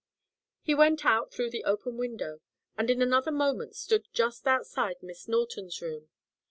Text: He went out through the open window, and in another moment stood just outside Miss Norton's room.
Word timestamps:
He 0.63 0.73
went 0.73 1.05
out 1.05 1.31
through 1.31 1.51
the 1.51 1.63
open 1.63 1.95
window, 1.95 2.41
and 2.75 2.89
in 2.89 3.03
another 3.03 3.29
moment 3.29 3.75
stood 3.75 4.07
just 4.11 4.47
outside 4.47 5.03
Miss 5.03 5.27
Norton's 5.27 5.79
room. 5.79 6.09